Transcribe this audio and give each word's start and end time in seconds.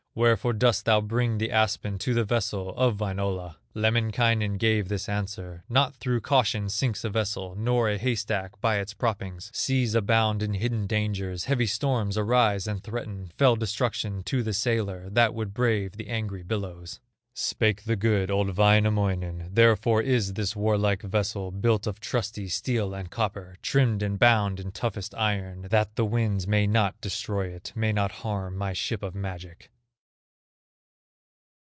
Wherefore 0.13 0.51
dost 0.51 0.83
thou 0.83 0.99
bring 0.99 1.37
the 1.37 1.51
aspen 1.51 1.97
To 1.99 2.13
the 2.13 2.25
vessel 2.25 2.75
of 2.75 2.97
Wainola?" 2.97 3.55
Lemminkainen 3.73 4.57
gave 4.57 4.89
this 4.89 5.07
answer: 5.07 5.63
"Not 5.69 5.95
through 5.95 6.19
caution 6.19 6.67
sinks 6.67 7.05
a 7.05 7.09
vessel, 7.09 7.55
Nor 7.57 7.87
a 7.89 7.97
hay 7.97 8.15
stack 8.15 8.59
by 8.59 8.79
its 8.79 8.93
proppings; 8.93 9.49
Seas 9.53 9.95
abound 9.95 10.43
in 10.43 10.55
hidden 10.55 10.85
dangers, 10.85 11.45
Heavy 11.45 11.65
storms 11.65 12.17
arise 12.17 12.67
and 12.67 12.83
threaten 12.83 13.31
Fell 13.37 13.55
destruction 13.55 14.21
to 14.23 14.43
the 14.43 14.51
sailor 14.51 15.09
That 15.09 15.33
would 15.33 15.53
brave 15.53 15.93
the 15.93 16.09
angry 16.09 16.43
billows." 16.43 16.99
Spake 17.33 17.85
the 17.85 17.95
good, 17.95 18.29
old 18.29 18.57
Wainamoinen: 18.57 19.51
"Therefore 19.53 20.01
is 20.01 20.33
this 20.33 20.57
warlike 20.57 21.03
vessel 21.03 21.51
Built 21.51 21.87
of 21.87 22.01
trusty 22.01 22.49
steel 22.49 22.93
and 22.93 23.09
copper, 23.09 23.55
Trimmed 23.61 24.03
and 24.03 24.19
bound 24.19 24.59
in 24.59 24.73
toughest 24.73 25.15
iron, 25.15 25.67
That 25.69 25.95
the 25.95 26.03
winds 26.05 26.47
may 26.47 26.67
not 26.67 26.99
destroy 26.99 27.47
it, 27.47 27.71
May 27.77 27.93
not 27.93 28.11
harm 28.11 28.57
my 28.57 28.73
ship 28.73 29.03
of 29.03 29.15
magic." 29.15 29.71